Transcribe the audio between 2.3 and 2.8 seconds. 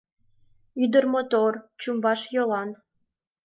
йолан